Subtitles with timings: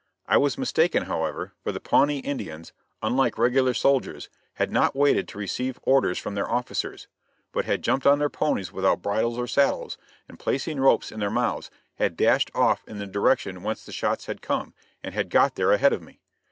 [0.27, 5.37] I was mistaken, however, for the Pawnee Indians, unlike regular soldiers, had not waited to
[5.37, 7.07] receive orders from their officers,
[7.51, 11.29] but had jumped on their ponies without bridles or saddles, and placing ropes in their
[11.29, 11.69] mouths,
[11.99, 15.71] had dashed off in the direction whence the shots had come, and had got there
[15.71, 16.19] ahead of me.